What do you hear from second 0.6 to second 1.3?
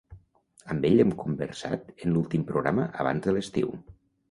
Amb ell hem